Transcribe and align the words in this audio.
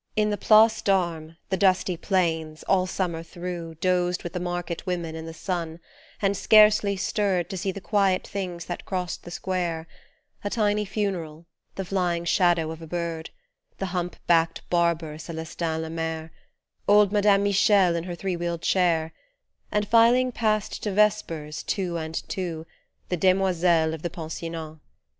In 0.15 0.31
the 0.31 0.35
Place 0.35 0.81
d'Armes, 0.81 1.35
the 1.51 1.57
dusty 1.57 1.95
planes, 1.95 2.63
all 2.63 2.87
Summer 2.87 3.21
through 3.21 3.75
Dozed 3.75 4.23
with 4.23 4.33
the 4.33 4.39
market 4.39 4.87
women 4.87 5.13
in 5.15 5.27
the 5.27 5.31
sun 5.31 5.79
and 6.23 6.35
scarcely 6.35 6.97
stirred 6.97 7.51
To 7.51 7.57
see 7.57 7.71
the 7.71 7.79
quiet 7.81 8.25
things 8.25 8.65
that 8.65 8.83
crossed 8.85 9.21
the 9.21 9.29
Square, 9.29 9.85
A 10.43 10.49
tiny 10.49 10.85
funeral, 10.85 11.45
the 11.75 11.85
flying 11.85 12.25
shadow 12.25 12.71
of 12.71 12.81
a 12.81 12.87
bird, 12.87 13.29
The 13.77 13.93
hump 13.93 14.15
backed 14.25 14.67
barber 14.71 15.19
Ce"lestin 15.19 15.81
Lemaire, 15.83 16.31
Old 16.87 17.11
madame 17.11 17.43
Michel 17.43 17.95
in 17.95 18.05
her 18.05 18.15
three 18.15 18.35
wheeled 18.35 18.63
chair, 18.63 19.13
And 19.71 19.87
filing 19.87 20.31
past 20.31 20.81
to 20.81 20.91
Vespers, 20.93 21.61
two 21.61 21.97
and 21.97 22.15
two, 22.27 22.65
The 23.09 23.17
demoiselles 23.17 23.93
of 23.93 24.01
the 24.01 24.09
pensionnat. 24.09 24.79